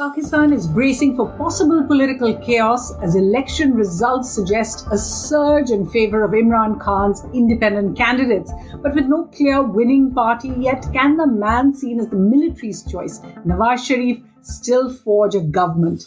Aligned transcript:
Pakistan 0.00 0.50
is 0.54 0.66
bracing 0.66 1.14
for 1.14 1.28
possible 1.36 1.84
political 1.86 2.34
chaos 2.38 2.94
as 3.02 3.16
election 3.16 3.74
results 3.74 4.30
suggest 4.30 4.86
a 4.90 4.96
surge 4.96 5.68
in 5.68 5.86
favor 5.86 6.24
of 6.24 6.30
Imran 6.30 6.80
Khan's 6.80 7.22
independent 7.34 7.98
candidates. 7.98 8.50
But 8.82 8.94
with 8.94 9.08
no 9.08 9.26
clear 9.26 9.62
winning 9.62 10.14
party 10.14 10.54
yet, 10.58 10.86
can 10.94 11.18
the 11.18 11.26
man 11.26 11.74
seen 11.74 12.00
as 12.00 12.08
the 12.08 12.16
military's 12.16 12.82
choice, 12.82 13.18
Nawaz 13.44 13.84
Sharif, 13.84 14.20
still 14.40 14.90
forge 14.90 15.34
a 15.34 15.40
government? 15.40 16.02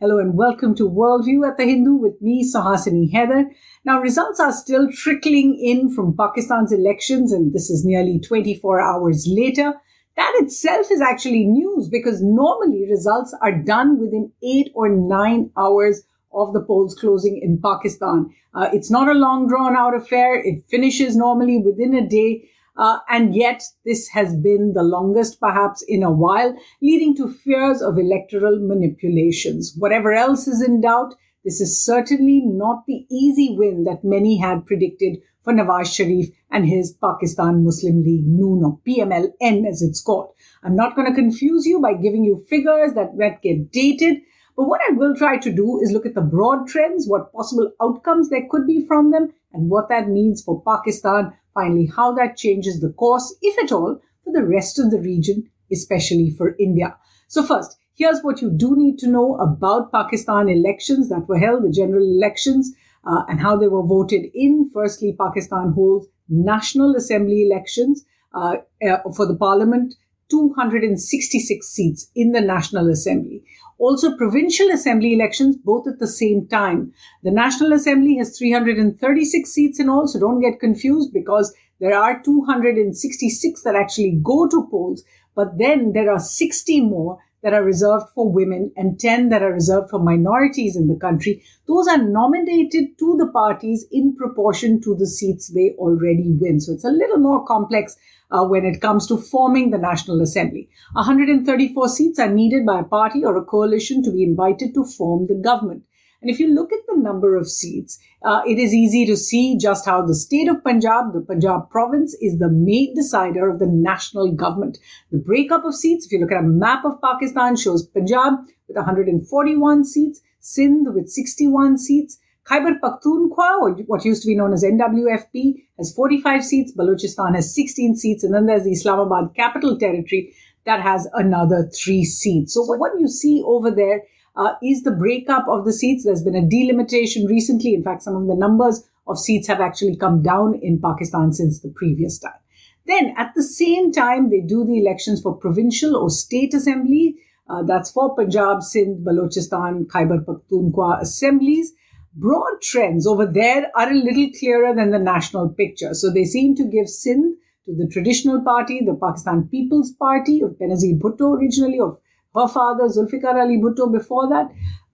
Hello 0.00 0.20
and 0.20 0.34
welcome 0.34 0.76
to 0.76 0.88
Worldview 0.88 1.44
at 1.44 1.56
the 1.56 1.64
Hindu 1.64 1.94
with 1.94 2.22
me, 2.22 2.48
Suhasini 2.48 3.12
Haider. 3.12 3.46
Now, 3.84 4.00
results 4.00 4.38
are 4.38 4.52
still 4.52 4.88
trickling 4.92 5.58
in 5.60 5.92
from 5.92 6.16
Pakistan's 6.16 6.70
elections, 6.70 7.32
and 7.32 7.52
this 7.52 7.68
is 7.68 7.84
nearly 7.84 8.20
24 8.20 8.80
hours 8.80 9.26
later. 9.28 9.74
That 10.16 10.32
itself 10.36 10.92
is 10.92 11.00
actually 11.00 11.46
news 11.46 11.88
because 11.88 12.22
normally 12.22 12.86
results 12.88 13.34
are 13.42 13.50
done 13.50 13.98
within 13.98 14.30
eight 14.40 14.70
or 14.72 14.88
nine 14.88 15.50
hours 15.56 16.04
of 16.32 16.52
the 16.52 16.62
polls 16.62 16.94
closing 16.94 17.40
in 17.42 17.60
Pakistan. 17.60 18.32
Uh, 18.54 18.68
it's 18.72 18.92
not 18.92 19.08
a 19.08 19.18
long 19.18 19.48
drawn 19.48 19.74
out 19.74 19.96
affair. 19.96 20.40
It 20.40 20.62
finishes 20.70 21.16
normally 21.16 21.58
within 21.58 21.92
a 21.96 22.08
day. 22.08 22.48
Uh, 22.78 22.98
and 23.08 23.34
yet, 23.34 23.60
this 23.84 24.08
has 24.08 24.36
been 24.36 24.72
the 24.72 24.84
longest, 24.84 25.40
perhaps, 25.40 25.84
in 25.88 26.04
a 26.04 26.12
while, 26.12 26.56
leading 26.80 27.14
to 27.16 27.28
fears 27.28 27.82
of 27.82 27.98
electoral 27.98 28.60
manipulations. 28.60 29.74
Whatever 29.76 30.12
else 30.12 30.46
is 30.46 30.62
in 30.62 30.80
doubt, 30.80 31.14
this 31.44 31.60
is 31.60 31.84
certainly 31.84 32.40
not 32.44 32.84
the 32.86 33.04
easy 33.10 33.56
win 33.58 33.82
that 33.84 34.04
many 34.04 34.38
had 34.38 34.64
predicted 34.64 35.18
for 35.42 35.52
Nawaz 35.52 35.92
Sharif 35.92 36.28
and 36.52 36.66
his 36.66 36.92
Pakistan 36.92 37.64
Muslim 37.64 38.02
League 38.04 38.26
Noon 38.26 38.62
or 38.64 38.78
PMLN 38.86 39.66
as 39.66 39.82
it's 39.82 40.00
called. 40.00 40.34
I'm 40.62 40.76
not 40.76 40.94
going 40.94 41.08
to 41.08 41.20
confuse 41.20 41.66
you 41.66 41.80
by 41.80 41.94
giving 41.94 42.22
you 42.22 42.44
figures 42.48 42.94
that 42.94 43.16
might 43.16 43.42
get 43.42 43.72
dated, 43.72 44.18
but 44.56 44.68
what 44.68 44.80
I 44.88 44.92
will 44.92 45.16
try 45.16 45.38
to 45.38 45.52
do 45.52 45.80
is 45.80 45.90
look 45.90 46.06
at 46.06 46.14
the 46.14 46.20
broad 46.20 46.68
trends, 46.68 47.08
what 47.08 47.32
possible 47.32 47.72
outcomes 47.80 48.28
there 48.28 48.46
could 48.50 48.66
be 48.66 48.84
from 48.86 49.10
them, 49.10 49.32
and 49.52 49.70
what 49.70 49.88
that 49.88 50.08
means 50.08 50.42
for 50.42 50.62
Pakistan 50.62 51.32
Finally, 51.58 51.90
how 51.96 52.12
that 52.14 52.36
changes 52.36 52.80
the 52.80 52.92
course, 52.92 53.36
if 53.42 53.58
at 53.58 53.72
all, 53.72 54.00
for 54.22 54.32
the 54.32 54.44
rest 54.46 54.78
of 54.78 54.92
the 54.92 55.00
region, 55.00 55.50
especially 55.72 56.30
for 56.30 56.54
India. 56.60 56.96
So, 57.26 57.42
first, 57.42 57.76
here's 57.96 58.20
what 58.22 58.40
you 58.40 58.48
do 58.48 58.76
need 58.76 58.96
to 58.98 59.08
know 59.08 59.34
about 59.38 59.90
Pakistan 59.90 60.48
elections 60.48 61.08
that 61.08 61.26
were 61.28 61.38
held, 61.38 61.64
the 61.64 61.72
general 61.72 62.04
elections, 62.04 62.72
uh, 63.04 63.22
and 63.28 63.40
how 63.40 63.56
they 63.56 63.66
were 63.66 63.82
voted 63.82 64.26
in. 64.34 64.70
Firstly, 64.72 65.16
Pakistan 65.18 65.72
holds 65.72 66.06
National 66.28 66.94
Assembly 66.94 67.42
elections 67.42 68.04
uh, 68.32 68.58
uh, 68.88 68.98
for 69.16 69.26
the 69.26 69.36
parliament, 69.36 69.96
266 70.30 71.66
seats 71.66 72.10
in 72.14 72.32
the 72.32 72.40
National 72.40 72.90
Assembly 72.90 73.42
also 73.78 74.16
provincial 74.16 74.70
assembly 74.70 75.14
elections 75.14 75.56
both 75.56 75.86
at 75.86 75.98
the 75.98 76.06
same 76.06 76.46
time. 76.48 76.92
The 77.22 77.30
National 77.30 77.72
Assembly 77.72 78.16
has 78.16 78.36
336 78.36 79.50
seats 79.50 79.80
in 79.80 79.88
all, 79.88 80.06
so 80.08 80.18
don't 80.18 80.40
get 80.40 80.60
confused 80.60 81.12
because 81.12 81.54
there 81.80 81.96
are 81.96 82.20
266 82.22 83.62
that 83.62 83.76
actually 83.76 84.18
go 84.22 84.48
to 84.48 84.66
polls, 84.68 85.04
but 85.34 85.58
then 85.58 85.92
there 85.92 86.10
are 86.10 86.18
60 86.18 86.80
more 86.80 87.18
that 87.42 87.54
are 87.54 87.62
reserved 87.62 88.06
for 88.14 88.30
women 88.30 88.72
and 88.76 88.98
10 88.98 89.28
that 89.28 89.42
are 89.42 89.52
reserved 89.52 89.90
for 89.90 89.98
minorities 89.98 90.76
in 90.76 90.88
the 90.88 90.98
country. 90.98 91.42
Those 91.66 91.86
are 91.88 91.98
nominated 91.98 92.98
to 92.98 93.16
the 93.16 93.30
parties 93.32 93.86
in 93.90 94.16
proportion 94.16 94.80
to 94.82 94.94
the 94.94 95.06
seats 95.06 95.48
they 95.48 95.74
already 95.78 96.32
win. 96.40 96.60
So 96.60 96.72
it's 96.72 96.84
a 96.84 96.90
little 96.90 97.18
more 97.18 97.44
complex 97.44 97.96
uh, 98.30 98.44
when 98.44 98.64
it 98.64 98.80
comes 98.80 99.06
to 99.06 99.16
forming 99.16 99.70
the 99.70 99.78
National 99.78 100.20
Assembly. 100.20 100.68
134 100.92 101.88
seats 101.88 102.18
are 102.18 102.30
needed 102.30 102.66
by 102.66 102.80
a 102.80 102.84
party 102.84 103.24
or 103.24 103.36
a 103.36 103.44
coalition 103.44 104.02
to 104.02 104.12
be 104.12 104.22
invited 104.22 104.74
to 104.74 104.84
form 104.84 105.26
the 105.26 105.34
government. 105.34 105.82
And 106.20 106.30
if 106.30 106.40
you 106.40 106.52
look 106.52 106.72
at 106.72 106.80
the 106.88 107.00
number 107.00 107.36
of 107.36 107.48
seats, 107.48 107.98
uh, 108.24 108.42
it 108.46 108.58
is 108.58 108.74
easy 108.74 109.06
to 109.06 109.16
see 109.16 109.56
just 109.56 109.86
how 109.86 110.04
the 110.04 110.14
state 110.14 110.48
of 110.48 110.64
Punjab, 110.64 111.12
the 111.12 111.20
Punjab 111.20 111.70
province, 111.70 112.16
is 112.20 112.38
the 112.38 112.50
main 112.50 112.94
decider 112.94 113.48
of 113.48 113.60
the 113.60 113.68
national 113.68 114.32
government. 114.32 114.78
The 115.12 115.18
breakup 115.18 115.64
of 115.64 115.74
seats, 115.74 116.06
if 116.06 116.12
you 116.12 116.18
look 116.18 116.32
at 116.32 116.40
a 116.40 116.42
map 116.42 116.84
of 116.84 117.00
Pakistan, 117.00 117.56
shows 117.56 117.86
Punjab 117.86 118.34
with 118.66 118.76
141 118.76 119.84
seats, 119.84 120.20
Sindh 120.40 120.88
with 120.92 121.08
61 121.08 121.78
seats, 121.78 122.18
Khyber 122.48 122.80
Pakhtunkhwa, 122.82 123.60
or 123.60 123.72
what 123.86 124.04
used 124.04 124.22
to 124.22 124.26
be 124.26 124.34
known 124.34 124.52
as 124.52 124.64
NWFP, 124.64 125.62
has 125.76 125.92
45 125.94 126.44
seats. 126.44 126.72
Balochistan 126.74 127.34
has 127.34 127.54
16 127.54 127.94
seats. 127.94 128.24
And 128.24 128.34
then 128.34 128.46
there's 128.46 128.64
the 128.64 128.72
Islamabad 128.72 129.34
Capital 129.36 129.78
Territory 129.78 130.34
that 130.64 130.80
has 130.80 131.06
another 131.12 131.70
three 131.74 132.04
seats. 132.04 132.54
So 132.54 132.62
what 132.62 132.92
you 132.98 133.06
see 133.06 133.42
over 133.44 133.70
there 133.70 134.02
uh, 134.36 134.54
is 134.62 134.82
the 134.82 134.92
breakup 134.92 135.46
of 135.48 135.64
the 135.64 135.72
seats. 135.72 136.04
There's 136.04 136.22
been 136.22 136.34
a 136.34 136.46
delimitation 136.46 137.26
recently. 137.26 137.74
In 137.74 137.82
fact, 137.82 138.02
some 138.02 138.16
of 138.16 138.26
the 138.26 138.36
numbers 138.36 138.88
of 139.06 139.18
seats 139.18 139.48
have 139.48 139.60
actually 139.60 139.96
come 139.96 140.22
down 140.22 140.58
in 140.62 140.80
Pakistan 140.80 141.32
since 141.32 141.60
the 141.60 141.72
previous 141.74 142.18
time. 142.18 142.40
Then, 142.86 143.14
at 143.16 143.32
the 143.34 143.42
same 143.42 143.92
time, 143.92 144.30
they 144.30 144.40
do 144.40 144.64
the 144.64 144.78
elections 144.78 145.20
for 145.20 145.34
provincial 145.34 145.96
or 145.96 146.10
state 146.10 146.54
assembly. 146.54 147.16
Uh, 147.48 147.62
that's 147.62 147.90
for 147.90 148.14
Punjab, 148.14 148.62
Sindh, 148.62 149.04
Balochistan, 149.04 149.86
Khyber 149.88 150.24
Pakhtunkhwa 150.24 151.00
assemblies 151.00 151.72
broad 152.18 152.60
trends 152.60 153.06
over 153.06 153.24
there 153.24 153.70
are 153.76 153.90
a 153.90 153.94
little 153.94 154.28
clearer 154.38 154.74
than 154.74 154.90
the 154.90 154.98
national 154.98 155.48
picture. 155.50 155.94
So 155.94 156.10
they 156.10 156.24
seem 156.24 156.54
to 156.56 156.64
give 156.64 156.88
Sindh 156.88 157.36
to 157.66 157.74
the 157.76 157.88
traditional 157.88 158.42
party, 158.42 158.80
the 158.84 158.98
Pakistan 159.00 159.48
People's 159.50 159.92
Party 159.92 160.40
of 160.40 160.58
Benazir 160.58 160.98
Bhutto 160.98 161.36
originally, 161.36 161.78
of 161.78 162.00
her 162.34 162.48
father 162.48 162.84
Zulfikar 162.84 163.40
Ali 163.40 163.58
Bhutto 163.58 163.92
before 163.92 164.28
that. 164.28 164.48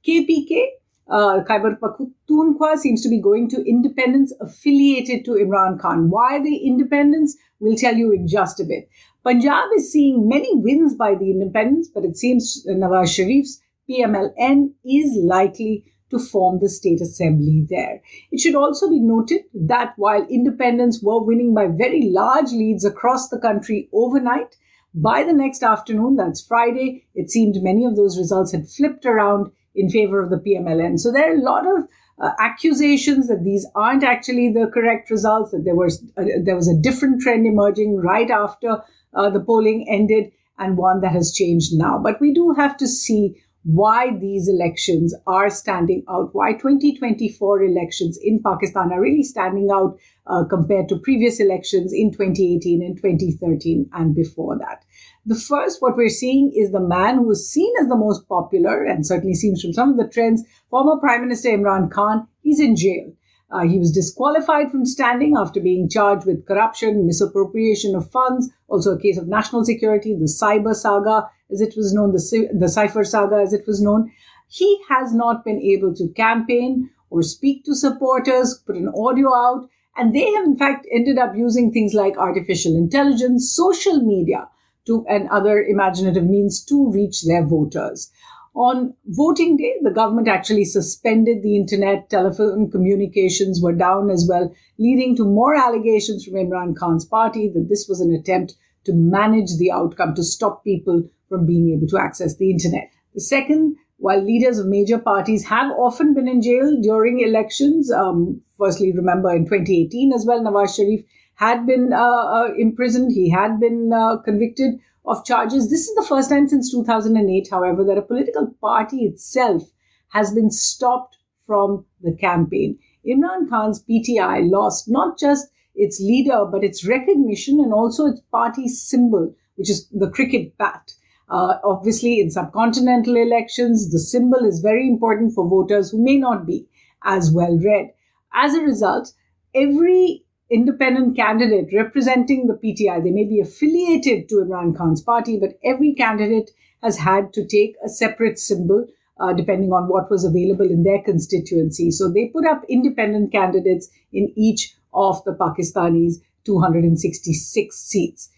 KPK, 0.07 0.67
uh, 1.09 1.43
Khyber 1.45 1.79
Pakhtunkhwa 1.81 2.77
seems 2.77 3.03
to 3.03 3.09
be 3.09 3.21
going 3.21 3.49
to 3.51 3.65
independence 3.69 4.33
affiliated 4.41 5.25
to 5.25 5.33
Imran 5.33 5.79
Khan. 5.81 6.11
Why 6.11 6.43
the 6.43 6.57
independence? 6.57 7.37
We'll 7.61 7.77
tell 7.77 7.95
you 7.95 8.13
in 8.13 8.27
just 8.29 8.61
a 8.61 8.65
bit. 8.65 8.89
Punjab 9.25 9.71
is 9.77 9.91
seeing 9.91 10.29
many 10.29 10.51
wins 10.55 10.95
by 10.95 11.15
the 11.15 11.31
independents, 11.31 11.89
but 11.89 12.05
it 12.05 12.17
seems 12.17 12.65
Nawaz 12.69 13.17
Sharif's 13.17 13.61
PMLN 13.89 14.73
is 14.85 15.17
likely 15.23 15.85
to 16.11 16.19
form 16.19 16.61
the 16.61 16.69
state 16.69 17.01
assembly 17.01 17.67
there. 17.69 18.01
It 18.31 18.41
should 18.41 18.55
also 18.55 18.89
be 18.89 19.01
noted 19.01 19.43
that 19.55 19.95
while 19.97 20.27
independents 20.29 21.03
were 21.03 21.23
winning 21.23 21.55
by 21.55 21.67
very 21.67 22.11
large 22.11 22.53
leads 22.53 22.85
across 22.85 23.29
the 23.29 23.39
country 23.39 23.89
overnight, 23.93 24.57
by 24.95 25.25
the 25.25 25.33
next 25.33 25.63
afternoon, 25.63 26.17
that's 26.17 26.41
Friday, 26.41 27.05
it 27.15 27.31
seemed 27.31 27.63
many 27.63 27.85
of 27.85 27.97
those 27.97 28.17
results 28.17 28.53
had 28.53 28.69
flipped 28.69 29.05
around 29.05 29.51
in 29.75 29.91
favor 29.91 30.23
of 30.23 30.31
the 30.31 30.37
PMLN. 30.37 31.01
So 31.01 31.11
there 31.11 31.33
are 31.33 31.37
a 31.37 31.43
lot 31.43 31.67
of 31.67 31.89
uh, 32.21 32.31
accusations 32.39 33.27
that 33.27 33.43
these 33.43 33.67
aren't 33.75 34.05
actually 34.05 34.53
the 34.53 34.71
correct 34.73 35.11
results, 35.11 35.51
that 35.51 35.65
there 35.65 35.75
was 35.75 36.01
uh, 36.17 36.25
there 36.45 36.55
was 36.55 36.69
a 36.69 36.81
different 36.81 37.21
trend 37.21 37.45
emerging 37.45 37.97
right 37.97 38.31
after 38.31 38.83
uh, 39.15 39.31
the 39.31 39.41
polling 39.41 39.87
ended 39.91 40.31
and 40.59 40.77
one 40.77 41.01
that 41.01 41.11
has 41.11 41.33
changed 41.33 41.73
now. 41.73 41.99
But 41.99 42.21
we 42.21 42.33
do 42.33 42.53
have 42.53 42.77
to 42.77 42.87
see 42.87 43.43
why 43.65 44.17
these 44.19 44.49
elections 44.49 45.15
are 45.27 45.49
standing 45.49 46.05
out, 46.09 46.35
why 46.35 46.53
2024 46.53 47.65
elections 47.65 48.19
in 48.23 48.43
Pakistan 48.43 48.93
are 48.93 49.01
really 49.01 49.23
standing 49.23 49.71
out 49.73 49.99
uh, 50.27 50.45
compared 50.45 50.89
to 50.89 50.99
previous 50.99 51.41
elections 51.41 51.93
in 51.93 52.13
2018 52.13 52.83
and 52.83 52.97
2013 52.97 53.89
and 53.95 54.15
before 54.15 54.59
that. 54.59 54.85
The 55.25 55.35
first, 55.35 55.81
what 55.81 55.97
we're 55.97 56.11
seeing 56.11 56.53
is 56.55 56.73
the 56.73 56.81
man 56.81 57.17
who 57.17 57.31
is 57.31 57.51
seen 57.51 57.73
as 57.81 57.89
the 57.89 57.97
most 57.97 58.29
popular 58.29 58.85
and 58.85 59.07
certainly 59.07 59.35
seems 59.35 59.63
from 59.63 59.73
some 59.73 59.91
of 59.91 59.97
the 59.97 60.13
trends, 60.13 60.45
former 60.69 61.01
Prime 61.01 61.23
Minister 61.23 61.49
Imran 61.49 61.91
Khan, 61.91 62.29
he's 62.43 62.61
in 62.61 62.77
jail. 62.77 63.13
Uh, 63.55 63.69
he 63.69 63.79
was 63.79 63.93
disqualified 63.93 64.69
from 64.73 64.85
standing 64.85 65.37
after 65.37 65.61
being 65.61 65.89
charged 65.89 66.27
with 66.27 66.45
corruption, 66.45 67.07
misappropriation 67.07 67.95
of 67.95 68.11
funds, 68.11 68.51
also 68.67 68.91
a 68.91 69.01
case 69.01 69.17
of 69.17 69.29
national 69.29 69.65
security, 69.65 70.13
the 70.13 70.25
cyber 70.25 70.75
saga, 70.75 71.31
as 71.53 71.61
it 71.61 71.73
was 71.77 71.95
known, 71.95 72.11
the, 72.11 72.49
the 72.53 72.69
cipher 72.69 73.05
saga, 73.05 73.37
as 73.37 73.53
it 73.53 73.65
was 73.65 73.81
known. 73.81 74.11
He 74.49 74.81
has 74.89 75.15
not 75.15 75.45
been 75.45 75.63
able 75.63 75.95
to 75.95 76.09
campaign 76.17 76.91
or 77.11 77.23
speak 77.23 77.65
to 77.67 77.77
supporters, 77.77 78.61
put 78.67 78.75
an 78.75 78.89
audio 78.89 79.33
out, 79.33 79.69
and 79.97 80.13
they 80.13 80.33
have 80.33 80.47
in 80.47 80.57
fact 80.57 80.89
ended 80.91 81.17
up 81.17 81.37
using 81.37 81.71
things 81.71 81.95
like 81.95 82.19
artificial 82.19 82.75
intelligence, 82.75 83.55
social 83.55 84.01
media, 84.01 84.49
to, 84.87 85.07
and 85.09 85.29
other 85.31 85.63
imaginative 85.63 86.25
means 86.25 86.61
to 86.65 86.91
reach 86.91 87.23
their 87.23 87.47
voters. 87.47 88.11
On 88.55 88.95
voting 89.07 89.57
day, 89.57 89.75
the 89.83 89.91
government 89.91 90.29
actually 90.29 90.65
suspended 90.65 91.43
the 91.43 91.57
internet, 91.57 92.09
telephone 92.09 92.71
communications 92.71 93.61
were 93.61 93.73
down 93.73 94.11
as 94.11 94.27
well, 94.29 94.55
leading 94.79 95.17
to 95.17 95.25
more 95.25 95.57
allegations 95.57 96.25
from 96.25 96.35
Imran 96.35 96.77
Khan's 96.77 97.05
party 97.05 97.51
that 97.53 97.69
this 97.69 97.87
was 97.89 98.01
an 98.01 98.15
attempt 98.15 98.55
to 98.85 98.93
manage 98.93 99.57
the 99.59 99.73
outcome, 99.73 100.15
to 100.15 100.23
stop 100.23 100.63
people 100.63 101.03
from 101.29 101.47
being 101.47 101.71
able 101.71 101.89
to 101.89 101.99
access 101.99 102.37
the 102.37 102.51
internet. 102.51 102.91
The 103.15 103.21
second, 103.21 103.77
while 103.97 104.23
leaders 104.23 104.59
of 104.59 104.67
major 104.67 104.99
parties 104.99 105.47
have 105.47 105.73
often 105.73 106.15
been 106.15 106.29
in 106.29 106.41
jail 106.41 106.81
during 106.81 107.21
elections, 107.21 107.91
um, 107.91 108.41
firstly, 108.57 108.93
remember 108.93 109.35
in 109.35 109.47
2018 109.47 110.13
as 110.13 110.27
well, 110.27 110.41
Nawaz 110.41 110.77
Sharif 110.77 111.05
had 111.37 111.67
been 111.67 111.93
uh, 111.93 111.97
uh, 111.99 112.49
imprisoned. 112.57 113.13
He 113.13 113.31
had 113.31 113.59
been 113.59 113.93
uh, 113.93 114.19
convicted 114.19 114.75
of 115.05 115.25
charges. 115.25 115.71
This 115.71 115.89
is 115.89 115.95
the 115.95 116.07
first 116.09 116.31
time 116.31 116.49
since 116.49 116.71
2008, 116.71 117.49
however, 117.51 117.85
that 117.85 117.99
a 117.99 118.03
political 118.03 118.55
party 118.61 119.05
itself 119.05 119.63
has 120.11 120.33
been 120.33 120.51
stopped 120.51 121.19
from 121.47 121.85
the 122.03 122.15
campaign. 122.17 122.79
Imran 123.07 123.49
Khan's 123.51 123.85
PTI 123.85 124.51
lost 124.51 124.89
not 124.89 125.19
just 125.19 125.49
its 125.75 126.01
leader, 126.01 126.45
but 126.51 126.65
its 126.65 126.87
recognition 126.87 127.61
and 127.61 127.73
also 127.73 128.07
its 128.07 128.21
party 128.33 128.69
symbol, 128.69 129.35
which 129.57 129.69
is 129.69 129.89
the 129.89 130.09
cricket 130.09 130.57
bat. 130.57 130.93
Uh, 131.29 131.55
obviously, 131.65 132.21
in 132.21 132.29
subcontinental 132.29 133.17
elections, 133.21 133.91
the 133.91 133.99
symbol 133.99 134.45
is 134.45 134.61
very 134.61 134.87
important 134.87 135.35
for 135.35 135.49
voters 135.49 135.91
who 135.91 136.03
may 136.03 136.17
not 136.17 136.47
be 136.47 136.67
as 137.03 137.31
well 137.31 137.59
read. 137.59 137.91
As 138.33 138.55
a 138.55 138.61
result, 138.61 139.13
every 139.55 140.24
independent 140.55 141.17
candidate 141.17 141.75
representing 141.75 142.47
the 142.47 142.55
PTI, 142.55 143.03
they 143.03 143.11
may 143.11 143.25
be 143.25 143.41
affiliated 143.41 144.29
to 144.29 144.37
Imran 144.37 144.77
Khan's 144.77 145.03
party, 145.03 145.39
but 145.39 145.59
every 145.65 145.93
candidate 145.93 146.51
has 146.83 146.99
had 146.99 147.33
to 147.33 147.47
take 147.47 147.75
a 147.85 147.89
separate 147.89 148.39
symbol 148.39 148.87
uh, 149.19 149.33
depending 149.33 149.73
on 149.73 149.89
what 149.89 150.11
was 150.11 150.25
available 150.25 150.67
in 150.67 150.83
their 150.83 151.03
constituency. 151.03 151.91
So 151.91 152.11
they 152.11 152.27
put 152.27 152.47
up 152.47 152.63
independent 152.69 153.33
candidates 153.33 153.89
in 154.13 154.33
each 154.37 154.75
of 154.93 155.23
the 155.25 155.33
Pakistanis' 155.33 156.21
266 156.45 157.77
seats. 157.77 158.31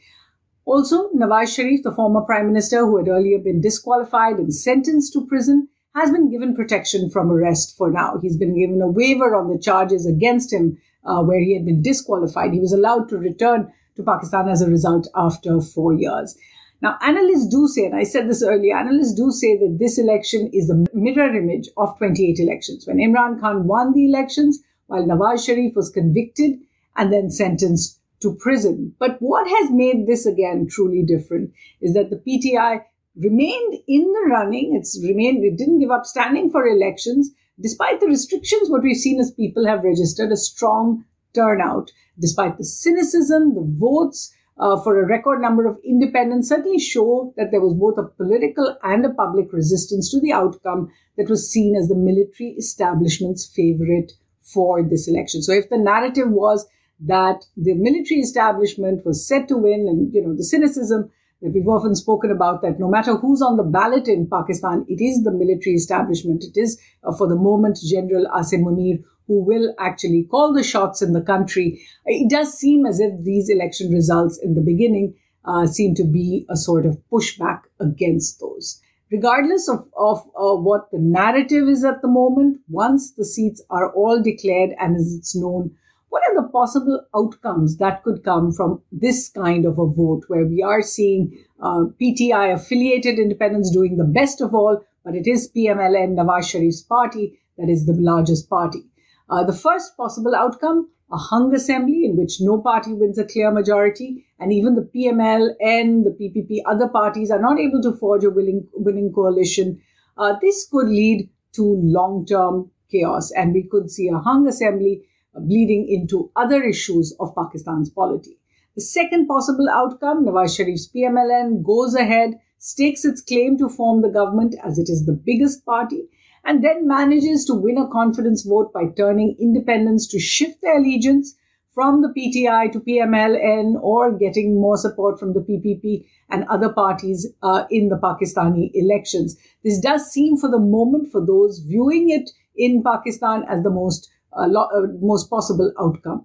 Also, 0.65 1.11
Nawaz 1.11 1.55
Sharif, 1.55 1.83
the 1.83 1.93
former 1.93 2.23
prime 2.23 2.47
minister 2.47 2.85
who 2.85 2.97
had 2.97 3.09
earlier 3.09 3.39
been 3.39 3.61
disqualified 3.61 4.37
and 4.37 4.53
sentenced 4.53 5.13
to 5.13 5.27
prison, 5.27 5.69
has 5.95 6.11
been 6.11 6.31
given 6.31 6.55
protection 6.55 7.09
from 7.09 7.31
arrest 7.31 7.77
for 7.77 7.91
now. 7.91 8.19
He's 8.21 8.37
been 8.37 8.59
given 8.59 8.83
a 8.83 8.89
waiver 8.89 9.35
on 9.35 9.49
the 9.49 9.59
charges 9.59 10.07
against 10.07 10.53
him 10.53 10.79
uh, 11.06 11.23
where 11.23 11.41
he 11.41 11.55
had 11.55 11.64
been 11.64 11.82
disqualified. 11.82 12.53
He 12.53 12.61
was 12.61 12.73
allowed 12.73 13.08
to 13.08 13.19
return 13.19 13.73
to 13.97 14.03
Pakistan 14.03 14.49
as 14.49 14.62
a 14.62 14.70
result 14.70 15.08
after 15.14 15.61
four 15.61 15.94
years. 15.94 16.37
Now, 16.82 16.99
analysts 17.00 17.49
do 17.49 17.67
say, 17.69 17.87
and 17.87 17.97
I 17.97 18.05
said 18.05 18.29
this 18.29 18.43
earlier, 18.43 18.76
analysts 18.76 19.14
do 19.14 19.31
say 19.31 19.56
that 19.56 19.79
this 19.81 19.99
election 19.99 20.50
is 20.53 20.69
a 20.69 20.85
mirror 20.93 21.35
image 21.35 21.69
of 21.76 21.97
28 21.97 22.38
elections. 22.38 22.87
When 22.87 22.99
Imran 22.99 23.41
Khan 23.41 23.67
won 23.67 23.94
the 23.94 24.06
elections, 24.06 24.62
while 24.87 25.05
Nawaz 25.05 25.47
Sharif 25.47 25.75
was 25.75 25.91
convicted 25.91 26.58
and 26.97 27.12
then 27.12 27.31
sentenced 27.31 27.99
to 28.20 28.35
prison. 28.35 28.94
But 28.99 29.17
what 29.20 29.49
has 29.49 29.70
made 29.70 30.06
this 30.06 30.26
again 30.26 30.67
truly 30.69 31.03
different 31.03 31.53
is 31.81 31.94
that 31.94 32.11
the 32.11 32.17
PTI 32.17 32.82
remained 33.17 33.75
in 33.87 34.03
the 34.12 34.29
running. 34.31 34.75
It's 34.75 35.00
remained, 35.03 35.44
it 35.44 35.56
didn't 35.56 35.81
give 35.81 35.91
up 35.91 36.06
standing 36.06 36.50
for 36.50 36.67
elections. 36.67 37.31
Despite 37.61 38.00
the 38.00 38.06
restrictions, 38.06 38.69
what 38.70 38.82
we've 38.82 38.97
seen 38.97 39.20
is 39.20 39.31
people 39.31 39.67
have 39.67 39.85
registered 39.85 40.31
a 40.31 40.37
strong 40.37 41.05
turnout. 41.35 41.91
Despite 42.19 42.58
the 42.58 42.64
cynicism, 42.64 43.55
the 43.55 43.67
votes 43.79 44.32
uh, 44.58 44.81
for 44.82 44.99
a 44.99 45.06
record 45.06 45.41
number 45.41 45.67
of 45.67 45.79
independents 45.85 46.49
certainly 46.49 46.79
show 46.79 47.35
that 47.37 47.50
there 47.50 47.61
was 47.61 47.75
both 47.75 47.99
a 47.99 48.08
political 48.17 48.76
and 48.82 49.05
a 49.05 49.11
public 49.11 49.53
resistance 49.53 50.11
to 50.11 50.20
the 50.20 50.32
outcome 50.32 50.91
that 51.17 51.29
was 51.29 51.50
seen 51.50 51.76
as 51.76 51.88
the 51.88 51.94
military 51.94 52.50
establishment's 52.53 53.47
favorite 53.47 54.12
for 54.41 54.82
this 54.82 55.08
election. 55.08 55.43
So 55.43 55.53
if 55.53 55.69
the 55.69 55.79
narrative 55.79 56.31
was 56.31 56.67
that 57.00 57.44
the 57.56 57.75
military 57.75 58.20
establishment 58.20 59.05
was 59.05 59.26
set 59.26 59.49
to 59.49 59.56
win 59.56 59.87
and, 59.88 60.12
you 60.14 60.23
know, 60.23 60.35
the 60.35 60.44
cynicism 60.44 61.11
we've 61.52 61.69
often 61.69 61.94
spoken 61.94 62.31
about 62.31 62.62
that 62.62 62.78
no 62.78 62.88
matter 62.88 63.16
who's 63.16 63.43
on 63.43 63.56
the 63.56 63.62
ballot 63.62 64.08
in 64.08 64.28
Pakistan, 64.28 64.84
it 64.88 65.02
is 65.02 65.25
the 65.25 65.31
military 65.31 65.75
establishment. 65.75 66.44
It 66.44 66.58
is, 66.58 66.81
uh, 67.04 67.14
for 67.14 67.28
the 67.28 67.37
moment, 67.37 67.78
General 67.84 68.26
Asim 68.34 68.62
Munir 68.62 69.02
who 69.26 69.43
will 69.43 69.75
actually 69.78 70.25
call 70.25 70.52
the 70.52 70.62
shots 70.62 71.02
in 71.02 71.12
the 71.12 71.20
country. 71.20 71.81
It 72.04 72.31
does 72.31 72.56
seem 72.56 72.87
as 72.87 73.00
if 73.00 73.25
these 73.25 73.48
election 73.48 73.90
results 73.90 74.38
in 74.38 74.54
the 74.54 74.60
beginning 74.60 75.14
uh, 75.44 75.66
seem 75.66 75.94
to 75.96 76.04
be 76.04 76.46
a 76.48 76.56
sort 76.56 76.87
of 76.87 77.00
pushback 77.12 77.62
against 77.81 78.40
those. 78.40 78.81
Regardless 79.10 79.69
of, 79.69 79.88
of 79.96 80.20
uh, 80.37 80.54
what 80.56 80.90
the 80.90 80.98
narrative 80.98 81.69
is 81.69 81.84
at 81.84 82.02
the 82.02 82.08
moment, 82.08 82.58
once 82.69 83.12
the 83.12 83.25
seats 83.25 83.62
are 83.70 83.93
all 83.93 84.20
declared 84.20 84.70
and 84.81 84.96
as 84.96 85.14
it's 85.14 85.37
known, 85.37 85.76
what 86.17 86.23
are 86.31 86.43
the 86.43 86.49
possible 86.49 87.03
outcomes 87.15 87.77
that 87.77 88.03
could 88.03 88.25
come 88.25 88.51
from 88.51 88.81
this 88.91 89.29
kind 89.29 89.67
of 89.67 89.79
a 89.79 89.87
vote 89.87 90.23
where 90.29 90.47
we 90.47 90.63
are 90.63 90.81
seeing 90.81 91.31
uh, 91.63 91.85
PTI 92.01 92.55
affiliated 92.55 93.19
independents 93.19 93.71
doing 93.71 93.99
the 93.99 94.05
best 94.05 94.41
of 94.41 94.55
all, 94.55 94.83
but 95.05 95.15
it 95.15 95.27
is 95.27 95.51
PMLN, 95.55 96.15
Nawaz 96.17 96.49
Sharif's 96.51 96.81
party, 96.81 97.39
that 97.59 97.69
is 97.69 97.85
the 97.85 97.93
largest 97.93 98.49
party. 98.49 98.87
Uh, 99.29 99.45
the 99.45 99.53
first 99.53 99.95
possible 99.99 100.35
outcome, 100.35 100.89
a 101.13 101.19
hung 101.19 101.55
assembly 101.55 102.07
in 102.07 102.17
which 102.17 102.41
no 102.41 102.63
party 102.63 102.95
wins 102.95 103.19
a 103.19 103.25
clear 103.27 103.51
majority, 103.51 104.25
and 104.39 104.55
even 104.55 104.75
the 104.75 104.89
PML 104.95 105.51
and 105.61 106.07
the 106.07 106.17
PPP, 106.19 106.61
other 106.65 106.89
parties 106.89 107.31
are 107.31 107.43
not 107.43 107.61
able 107.61 107.83
to 107.83 107.93
forge 107.93 108.25
a 108.25 108.31
willing, 108.31 108.67
winning 108.73 109.13
coalition. 109.13 109.79
Uh, 110.17 110.33
this 110.41 110.67
could 110.73 110.89
lead 110.89 111.29
to 111.53 111.79
long-term 111.83 112.71
chaos, 112.91 113.31
and 113.33 113.53
we 113.53 113.65
could 113.65 113.91
see 113.91 114.09
a 114.09 114.19
hung 114.19 114.49
assembly 114.49 115.03
bleeding 115.41 115.88
into 115.88 116.31
other 116.37 116.62
issues 116.62 117.15
of 117.21 117.35
Pakistan's 117.35 117.91
polity. 117.91 118.38
The 118.75 118.83
second 118.83 119.27
possible 119.27 119.69
outcome, 119.71 120.25
Nawaz 120.25 120.59
Sharif's 120.59 120.91
PMLN 120.94 121.65
goes 121.65 121.94
ahead, 121.94 122.38
stakes 122.59 123.05
its 123.05 123.23
claim 123.23 123.56
to 123.59 123.69
form 123.69 124.03
the 124.03 124.09
government 124.09 124.55
as 124.62 124.79
it 124.79 124.88
is 124.91 125.06
the 125.06 125.12
biggest 125.12 125.65
party, 125.65 126.09
and 126.44 126.62
then 126.62 126.87
manages 126.87 127.44
to 127.47 127.55
win 127.55 127.79
a 127.79 127.88
confidence 127.88 128.43
vote 128.43 128.73
by 128.73 128.85
turning 128.97 129.37
independents 129.41 130.06
to 130.09 130.19
shift 130.19 130.61
their 130.62 130.79
allegiance 130.79 131.35
from 131.77 132.00
the 132.00 132.09
PTI 132.09 132.73
to 132.73 132.81
PMLN 132.81 133.75
or 133.82 134.17
getting 134.17 134.59
more 134.59 134.79
support 134.79 135.21
from 135.21 135.35
the 135.35 135.41
PPP 135.41 136.06
and 136.31 136.44
other 136.49 136.71
parties 136.71 137.27
uh, 137.43 137.65
in 137.71 137.91
the 137.91 137.97
Pakistani 137.97 138.71
elections. 138.73 139.37
This 139.62 139.79
does 139.79 140.11
seem 140.11 140.39
for 140.39 140.50
the 140.50 140.59
moment 140.59 141.12
for 141.12 141.25
those 141.25 141.59
viewing 141.59 142.09
it 142.09 142.31
in 142.56 142.82
Pakistan 142.82 143.44
as 143.49 143.62
the 143.62 143.71
most 143.71 144.11
uh, 144.37 144.47
lo- 144.47 144.69
uh, 144.75 144.87
most 145.00 145.29
possible 145.31 145.73
outcome. 145.81 146.25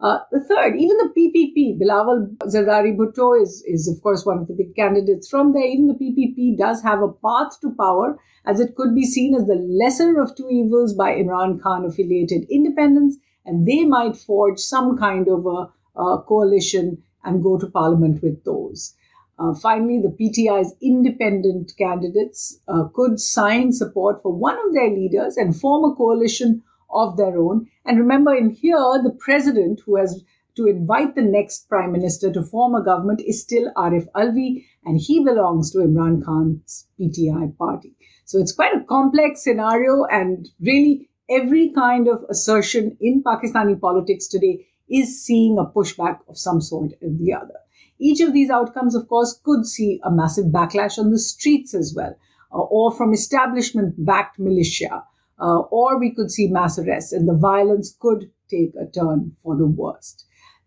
Uh, 0.00 0.18
the 0.30 0.40
third, 0.44 0.76
even 0.78 0.96
the 0.96 1.12
PPP, 1.16 1.76
Bilawal 1.80 2.36
Zardari 2.44 2.96
Bhutto 2.96 3.40
is, 3.40 3.64
is 3.66 3.88
of 3.88 4.00
course 4.00 4.24
one 4.24 4.38
of 4.38 4.46
the 4.46 4.54
big 4.54 4.74
candidates 4.76 5.28
from 5.28 5.52
there. 5.52 5.64
Even 5.64 5.88
the 5.88 5.94
PPP 5.94 6.56
does 6.56 6.82
have 6.82 7.02
a 7.02 7.08
path 7.08 7.60
to 7.60 7.74
power 7.76 8.16
as 8.46 8.60
it 8.60 8.76
could 8.76 8.94
be 8.94 9.04
seen 9.04 9.34
as 9.34 9.46
the 9.46 9.56
lesser 9.56 10.20
of 10.20 10.36
two 10.36 10.48
evils 10.48 10.94
by 10.94 11.10
Imran 11.10 11.60
Khan 11.60 11.84
affiliated 11.84 12.46
independents 12.48 13.16
and 13.44 13.66
they 13.66 13.84
might 13.84 14.16
forge 14.16 14.60
some 14.60 14.96
kind 14.96 15.26
of 15.28 15.46
a, 15.46 16.00
a 16.00 16.22
coalition 16.22 17.02
and 17.24 17.42
go 17.42 17.58
to 17.58 17.66
parliament 17.66 18.22
with 18.22 18.44
those. 18.44 18.94
Uh, 19.38 19.54
finally, 19.54 20.00
the 20.00 20.08
PTI's 20.08 20.74
independent 20.80 21.72
candidates 21.76 22.60
uh, 22.68 22.84
could 22.94 23.20
sign 23.20 23.72
support 23.72 24.22
for 24.22 24.32
one 24.32 24.58
of 24.66 24.74
their 24.74 24.90
leaders 24.90 25.36
and 25.36 25.58
form 25.58 25.90
a 25.90 25.94
coalition 25.94 26.62
of 26.90 27.16
their 27.16 27.38
own. 27.38 27.68
And 27.84 27.98
remember, 27.98 28.34
in 28.34 28.50
here, 28.50 29.00
the 29.02 29.16
president 29.18 29.80
who 29.84 29.96
has 29.96 30.22
to 30.56 30.66
invite 30.66 31.14
the 31.14 31.22
next 31.22 31.68
prime 31.68 31.92
minister 31.92 32.32
to 32.32 32.42
form 32.42 32.74
a 32.74 32.84
government 32.84 33.22
is 33.24 33.40
still 33.40 33.72
Arif 33.76 34.06
Alvi, 34.14 34.64
and 34.84 35.00
he 35.00 35.22
belongs 35.24 35.70
to 35.70 35.78
Imran 35.78 36.24
Khan's 36.24 36.86
PTI 36.98 37.56
party. 37.56 37.94
So 38.24 38.38
it's 38.38 38.52
quite 38.52 38.74
a 38.74 38.84
complex 38.84 39.44
scenario, 39.44 40.04
and 40.10 40.48
really 40.60 41.08
every 41.30 41.70
kind 41.70 42.08
of 42.08 42.24
assertion 42.28 42.96
in 43.00 43.22
Pakistani 43.22 43.80
politics 43.80 44.26
today 44.26 44.66
is 44.90 45.24
seeing 45.24 45.58
a 45.58 45.64
pushback 45.64 46.18
of 46.28 46.38
some 46.38 46.60
sort 46.60 46.92
or 47.02 47.10
the 47.10 47.32
other. 47.32 47.54
Each 48.00 48.20
of 48.20 48.32
these 48.32 48.50
outcomes, 48.50 48.94
of 48.94 49.08
course, 49.08 49.38
could 49.44 49.66
see 49.66 50.00
a 50.02 50.10
massive 50.10 50.46
backlash 50.46 50.98
on 50.98 51.10
the 51.10 51.18
streets 51.18 51.74
as 51.74 51.94
well, 51.94 52.16
uh, 52.52 52.58
or 52.58 52.90
from 52.90 53.12
establishment 53.12 53.94
backed 54.04 54.38
militia 54.38 55.04
uh, 55.40 55.60
or 55.70 55.98
we 55.98 56.14
could 56.14 56.30
see 56.30 56.48
mass 56.48 56.78
arrests, 56.78 57.12
and 57.12 57.28
the 57.28 57.34
violence 57.34 57.96
could 58.00 58.30
take 58.50 58.72
a 58.80 58.90
turn 58.90 59.32
for 59.42 59.56
the 59.56 59.66
worst. 59.66 60.26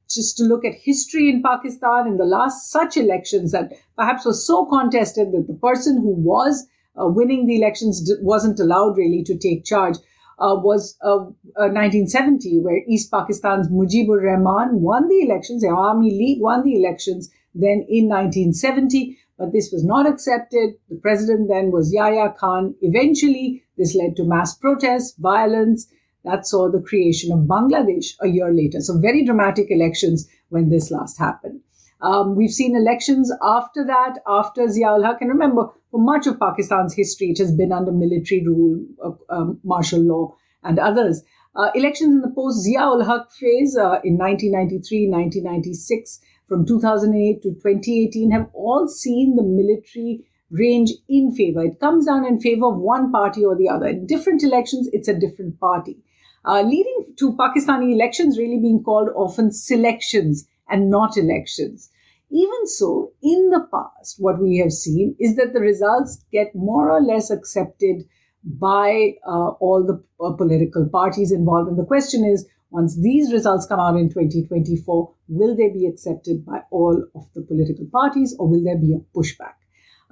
Just 0.10 0.38
to 0.38 0.44
look 0.44 0.66
at 0.66 0.74
history 0.76 1.30
in 1.30 1.42
Pakistan 1.42 2.08
in 2.08 2.18
the 2.18 2.26
last 2.26 2.70
such 2.70 2.98
elections 2.98 3.52
that 3.52 3.72
perhaps 3.98 4.26
was 4.26 4.46
so 4.46 4.66
contested 4.66 5.32
that 5.32 5.48
the 5.48 5.58
person 5.62 5.98
who 5.98 6.14
was 6.16 6.68
uh, 7.00 7.08
winning 7.08 7.46
the 7.46 7.56
elections 7.56 8.12
wasn't 8.22 8.60
allowed 8.60 8.98
really 8.98 9.24
to 9.24 9.38
take 9.38 9.64
charge. 9.64 9.96
Uh, 10.40 10.56
was 10.56 10.98
1970, 11.04 12.58
uh, 12.58 12.62
where 12.64 12.82
East 12.90 13.12
Pakistan's 13.12 13.68
Mujibur 13.70 14.24
Rahman 14.24 14.82
won 14.82 15.08
the 15.08 15.22
elections, 15.22 15.62
the 15.62 15.68
Awami 15.68 16.10
League 16.10 16.42
won 16.42 16.64
the 16.64 16.76
elections 16.76 17.30
then 17.54 17.86
in 17.88 18.08
1970, 18.08 19.20
but 19.42 19.54
this 19.54 19.72
was 19.72 19.84
not 19.84 20.06
accepted. 20.08 20.76
The 20.88 20.98
president 20.98 21.50
then 21.50 21.72
was 21.72 21.92
Yahya 21.92 22.36
Khan. 22.38 22.76
Eventually, 22.82 23.64
this 23.76 23.96
led 23.96 24.16
to 24.18 24.24
mass 24.24 24.56
protests, 24.56 25.16
violence. 25.18 25.88
That 26.24 26.46
saw 26.46 26.70
the 26.70 26.80
creation 26.80 27.32
of 27.32 27.48
Bangladesh 27.48 28.14
a 28.22 28.28
year 28.28 28.54
later. 28.54 28.82
So, 28.82 29.00
very 29.00 29.26
dramatic 29.26 29.72
elections 29.72 30.30
when 30.50 30.70
this 30.70 30.92
last 30.92 31.18
happened. 31.18 31.62
Um, 32.02 32.36
we've 32.36 32.52
seen 32.52 32.76
elections 32.76 33.34
after 33.42 33.84
that, 33.84 34.20
after 34.28 34.68
Ziaul 34.68 35.04
Haq. 35.04 35.22
And 35.22 35.32
remember, 35.32 35.70
for 35.90 36.00
much 36.00 36.28
of 36.28 36.40
Pakistan's 36.40 36.94
history, 36.94 37.32
it 37.32 37.40
has 37.40 37.52
been 37.52 37.72
under 37.72 37.92
military 37.92 38.46
rule, 38.46 38.86
uh, 39.04 39.36
um, 39.36 39.60
martial 39.64 40.02
law, 40.02 40.36
and 40.64 40.78
others. 40.78 41.24
Uh, 41.56 41.72
elections 41.74 42.14
in 42.14 42.22
the 42.22 42.30
post 42.30 42.60
Zia 42.60 42.82
ul 42.82 43.04
Haq 43.04 43.32
phase 43.32 43.76
uh, 43.76 44.00
in 44.04 44.20
1993, 44.20 45.10
1996, 45.10 46.20
from 46.52 46.66
2008 46.66 47.42
to 47.44 47.52
2018 47.52 48.30
have 48.30 48.50
all 48.54 48.86
seen 48.86 49.38
the 49.38 49.42
military 49.42 50.26
range 50.50 50.92
in 51.08 51.34
favor. 51.34 51.64
It 51.64 51.80
comes 51.80 52.06
down 52.06 52.26
in 52.26 52.42
favor 52.42 52.66
of 52.66 52.78
one 52.78 53.10
party 53.10 53.46
or 53.46 53.56
the 53.56 53.70
other. 53.70 53.88
In 53.88 54.06
different 54.06 54.44
elections, 54.44 54.90
it's 54.92 55.08
a 55.08 55.18
different 55.18 55.62
party. 55.62 55.96
Uh, 56.44 56.62
leading 56.64 57.06
to 57.20 57.38
Pakistani 57.38 57.94
elections 57.94 58.38
really 58.38 58.60
being 58.60 58.84
called 58.84 59.08
often 59.16 59.54
selections 59.54 60.46
and 60.68 60.90
not 60.90 61.16
elections. 61.16 61.90
Even 62.30 62.68
so, 62.68 63.14
in 63.24 63.50
the 63.50 63.66
past, 63.72 64.18
what 64.20 64.42
we 64.42 64.58
have 64.58 64.74
seen 64.74 65.16
is 65.22 65.38
that 65.38 65.54
the 65.54 65.62
results 65.62 66.26
get 66.34 66.54
more 66.54 66.92
or 66.92 67.02
less 67.02 67.32
accepted 67.32 68.04
by 68.44 69.14
uh, 69.26 69.52
all 69.62 69.86
the 69.88 70.04
uh, 70.22 70.34
political 70.34 70.90
parties 70.90 71.32
involved. 71.32 71.70
And 71.70 71.80
the 71.80 71.86
question 71.86 72.26
is, 72.26 72.46
once 72.72 72.98
these 73.02 73.34
results 73.34 73.66
come 73.66 73.82
out 73.82 73.98
in 73.98 74.08
2024, 74.08 75.14
will 75.28 75.56
they 75.56 75.70
be 75.70 75.86
accepted 75.86 76.46
by 76.46 76.62
all 76.72 77.06
of 77.16 77.28
the 77.36 77.42
political 77.42 77.86
parties 77.92 78.34
or 78.40 78.48
will 78.48 78.64
there 78.64 78.78
be 78.78 78.96
a 78.96 79.18
pushback? 79.18 79.56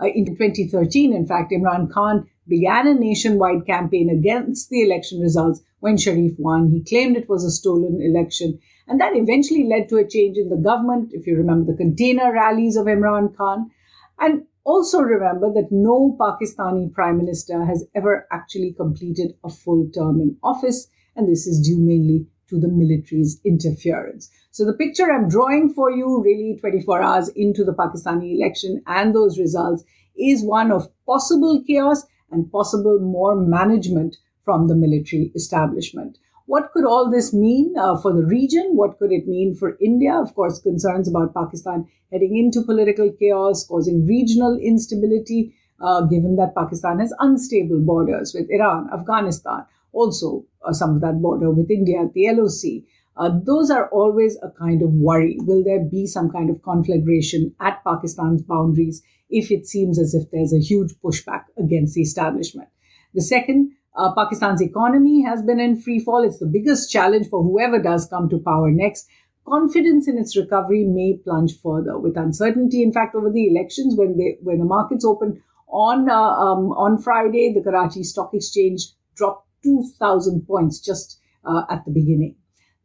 Uh, 0.02 0.08
in 0.08 0.26
2013, 0.26 1.14
in 1.14 1.26
fact, 1.26 1.54
Imran 1.54 1.90
Khan 1.90 2.30
began 2.48 2.86
a 2.86 2.94
nationwide 2.94 3.66
campaign 3.66 4.10
against 4.10 4.70
the 4.70 4.82
election 4.82 5.22
results 5.22 5.62
when 5.80 5.98
Sharif 5.98 6.34
won. 6.38 6.70
He 6.70 6.84
claimed 6.84 7.16
it 7.16 7.30
was 7.30 7.46
a 7.46 7.52
stolen 7.52 8.02
election. 8.02 8.60
And 8.88 9.00
that 9.00 9.16
eventually 9.16 9.66
led 9.66 9.88
to 9.90 9.98
a 9.98 10.08
change 10.08 10.38
in 10.38 10.50
the 10.50 10.58
government, 10.58 11.12
if 11.14 11.28
you 11.28 11.38
remember 11.38 11.72
the 11.72 11.78
container 11.78 12.34
rallies 12.34 12.76
of 12.76 12.88
Imran 12.88 13.36
Khan. 13.38 13.72
And 14.20 14.44
also 14.66 15.00
remember 15.00 15.52
that 15.54 15.70
no 15.72 16.18
Pakistani 16.20 16.92
prime 16.92 17.18
minister 17.18 17.64
has 17.64 17.86
ever 17.96 18.28
actually 18.32 18.74
completed 18.74 19.34
a 19.46 19.50
full 19.50 19.90
term 19.96 20.20
in 20.20 20.38
office, 20.44 20.88
and 21.16 21.30
this 21.30 21.48
is 21.48 21.66
due 21.66 21.80
mainly 21.80 22.28
to 22.50 22.60
the 22.60 22.68
military's 22.68 23.40
interference. 23.46 24.30
So 24.52 24.66
the 24.66 24.74
picture 24.74 25.12
I'm 25.12 25.30
drawing 25.30 25.74
for 25.74 25.92
you, 25.92 26.22
really 26.24 26.58
24 26.60 27.02
hours 27.02 27.30
into 27.30 27.64
the 27.64 27.74
Pakistani 27.74 28.36
election 28.36 28.82
and 28.88 29.16
those 29.16 29.40
results, 29.40 29.84
is 30.18 30.44
one 30.44 30.72
of 30.72 30.90
possible 31.06 31.64
chaos 31.66 32.06
and 32.32 32.52
possible 32.52 33.00
more 33.00 33.36
management 33.36 34.18
from 34.44 34.68
the 34.68 34.76
military 34.76 35.32
establishment. 35.36 36.18
What 36.46 36.72
could 36.74 36.84
all 36.84 37.12
this 37.12 37.32
mean 37.32 37.76
uh, 37.78 37.96
for 37.98 38.12
the 38.12 38.26
region? 38.26 38.72
What 38.76 38.98
could 38.98 39.12
it 39.12 39.28
mean 39.28 39.56
for 39.56 39.78
India? 39.80 40.16
Of 40.16 40.34
course, 40.34 40.60
concerns 40.60 41.08
about 41.08 41.36
Pakistan 41.36 41.88
heading 42.12 42.36
into 42.36 42.64
political 42.64 43.12
chaos, 43.12 43.66
causing 43.68 44.08
regional 44.08 44.58
instability, 44.58 45.54
uh, 45.80 46.02
given 46.02 46.38
that 46.38 46.56
Pakistan 46.56 47.00
has 47.00 47.14
unstable 47.20 47.80
borders 47.80 48.34
with 48.34 48.50
Iran, 48.50 48.90
Afghanistan, 48.92 49.66
also 49.92 50.46
uh, 50.66 50.74
some 50.74 50.96
of 50.96 51.02
that 51.02 51.22
border 51.22 51.52
with 51.52 51.72
India 51.72 52.08
the 52.14 52.28
LOC. 52.32 52.84
Uh, 53.18 53.38
those 53.44 53.70
are 53.70 53.90
always 53.90 54.38
a 54.42 54.50
kind 54.52 54.82
of 54.82 54.92
worry. 54.92 55.38
Will 55.42 55.64
there 55.64 55.84
be 55.84 56.06
some 56.08 56.30
kind 56.30 56.50
of 56.50 56.62
conflagration 56.64 57.54
at 57.60 57.84
Pakistan's 57.84 58.42
boundaries 58.42 59.02
if 59.30 59.52
it 59.52 59.68
seems 59.68 60.00
as 60.00 60.14
if 60.14 60.32
there's 60.32 60.54
a 60.54 60.60
huge 60.60 60.94
pushback 61.04 61.44
against 61.58 61.96
the 61.96 62.02
establishment? 62.02 62.70
The 63.14 63.22
second, 63.22 63.74
uh, 63.96 64.14
Pakistan's 64.14 64.62
economy 64.62 65.22
has 65.24 65.42
been 65.42 65.60
in 65.60 65.82
free 65.82 66.00
fall. 66.00 66.24
It's 66.24 66.40
the 66.40 66.46
biggest 66.46 66.90
challenge 66.90 67.28
for 67.28 67.44
whoever 67.44 67.82
does 67.82 68.08
come 68.08 68.30
to 68.30 68.40
power 68.40 68.72
next. 68.72 69.08
Confidence 69.46 70.08
in 70.08 70.18
its 70.18 70.38
recovery 70.38 70.86
may 70.86 71.20
plunge 71.24 71.60
further 71.60 71.98
with 71.98 72.16
uncertainty. 72.16 72.84
In 72.84 72.94
fact, 72.94 73.16
over 73.16 73.32
the 73.32 73.48
elections, 73.48 73.96
when 73.98 74.18
they 74.18 74.38
when 74.44 74.60
the 74.60 74.66
markets 74.66 75.04
opened 75.04 75.42
on 75.68 76.10
uh, 76.10 76.14
um, 76.14 76.72
on 76.72 77.02
Friday, 77.02 77.52
the 77.54 77.62
Karachi 77.62 78.04
Stock 78.04 78.32
Exchange 78.34 78.94
dropped 79.16 79.49
2,000 79.64 80.46
points 80.48 80.80
just 80.80 81.20
uh, 81.46 81.64
at 81.70 81.86
the 81.86 81.92
beginning. 81.92 82.36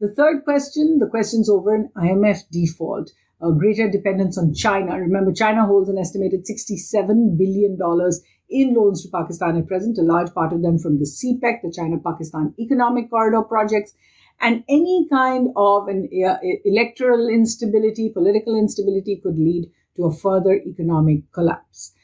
The 0.01 0.13
third 0.13 0.45
question, 0.45 0.99
the 0.99 1.07
question's 1.07 1.49
over 1.49 1.75
an 1.75 1.91
IMF 1.97 2.41
default, 2.51 3.11
greater 3.59 3.91
dependence 3.91 4.39
on 4.39 4.55
China. 4.55 4.99
Remember, 4.99 5.33
China 5.33 5.67
holds 5.67 5.89
an 5.89 5.99
estimated 5.99 6.47
$67 6.47 7.37
billion 7.37 7.79
in 8.49 8.75
loans 8.75 9.03
to 9.03 9.09
Pakistan 9.11 9.57
at 9.57 9.67
present, 9.67 9.99
a 9.99 10.03
large 10.03 10.33
part 10.33 10.53
of 10.53 10.63
them 10.63 10.79
from 10.79 10.99
the 10.99 11.05
CPEC, 11.05 11.63
the 11.63 11.73
China 11.75 11.97
Pakistan 11.99 12.55
Economic 12.59 13.11
Corridor 13.11 13.43
projects. 13.43 13.95
And 14.41 14.65
any 14.69 15.07
kind 15.11 15.49
of 15.57 15.89
an 15.89 16.09
uh, 16.27 16.37
electoral 16.65 17.29
instability, 17.29 18.11
political 18.11 18.59
instability 18.59 19.21
could 19.23 19.39
lead 19.39 19.71
to 19.97 20.05
a 20.05 20.13
further 20.13 20.61
economic 20.67 21.31
collapse. 21.33 21.95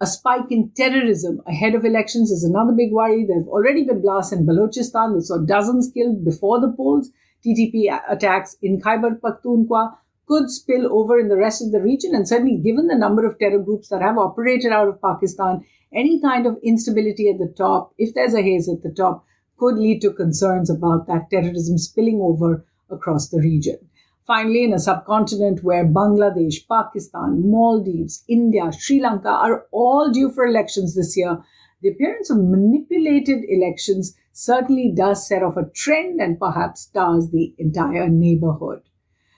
A 0.00 0.06
spike 0.06 0.50
in 0.50 0.70
terrorism 0.70 1.40
ahead 1.46 1.74
of 1.74 1.84
elections 1.84 2.30
is 2.30 2.42
another 2.42 2.72
big 2.72 2.92
worry. 2.92 3.24
There 3.24 3.38
have 3.38 3.48
already 3.48 3.84
been 3.84 4.02
blasts 4.02 4.32
in 4.32 4.44
Balochistan 4.44 5.14
that 5.14 5.22
saw 5.22 5.38
dozens 5.38 5.90
killed 5.92 6.24
before 6.24 6.60
the 6.60 6.72
polls. 6.72 7.10
TTP 7.44 7.96
attacks 8.08 8.56
in 8.60 8.80
Khyber 8.80 9.20
Pakhtunkhwa 9.20 9.96
could 10.26 10.50
spill 10.50 10.92
over 10.92 11.18
in 11.18 11.28
the 11.28 11.36
rest 11.36 11.62
of 11.62 11.70
the 11.70 11.80
region. 11.80 12.14
And 12.14 12.26
certainly, 12.26 12.56
given 12.56 12.88
the 12.88 12.96
number 12.96 13.24
of 13.24 13.38
terror 13.38 13.58
groups 13.58 13.88
that 13.88 14.02
have 14.02 14.18
operated 14.18 14.72
out 14.72 14.88
of 14.88 15.00
Pakistan, 15.00 15.64
any 15.94 16.20
kind 16.20 16.46
of 16.46 16.58
instability 16.62 17.28
at 17.30 17.38
the 17.38 17.52
top, 17.56 17.92
if 17.96 18.14
there's 18.14 18.34
a 18.34 18.42
haze 18.42 18.68
at 18.68 18.82
the 18.82 18.90
top, 18.90 19.24
could 19.58 19.76
lead 19.76 20.00
to 20.00 20.12
concerns 20.12 20.70
about 20.70 21.06
that 21.06 21.30
terrorism 21.30 21.78
spilling 21.78 22.20
over 22.20 22.66
across 22.90 23.28
the 23.28 23.38
region. 23.38 23.78
Finally, 24.26 24.64
in 24.64 24.72
a 24.72 24.78
subcontinent 24.78 25.62
where 25.62 25.84
Bangladesh, 25.84 26.66
Pakistan, 26.66 27.50
Maldives, 27.50 28.24
India, 28.26 28.72
Sri 28.72 28.98
Lanka 28.98 29.28
are 29.28 29.66
all 29.70 30.10
due 30.10 30.30
for 30.30 30.46
elections 30.46 30.94
this 30.94 31.14
year, 31.14 31.44
the 31.82 31.90
appearance 31.90 32.30
of 32.30 32.38
manipulated 32.38 33.44
elections 33.46 34.16
certainly 34.32 34.90
does 34.96 35.28
set 35.28 35.42
off 35.42 35.58
a 35.58 35.68
trend 35.74 36.20
and 36.22 36.38
perhaps 36.38 36.82
stars 36.82 37.28
the 37.30 37.54
entire 37.58 38.08
neighborhood. 38.08 38.80